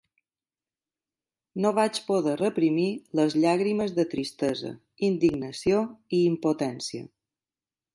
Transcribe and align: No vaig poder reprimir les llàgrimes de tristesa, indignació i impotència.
No 1.65 1.71
vaig 1.81 1.99
poder 2.07 2.33
reprimir 2.41 2.87
les 3.21 3.37
llàgrimes 3.45 3.95
de 4.01 4.09
tristesa, 4.17 4.75
indignació 5.13 5.87
i 6.19 6.27
impotència. 6.35 7.11